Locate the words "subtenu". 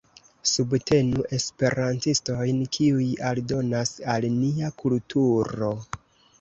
0.51-1.25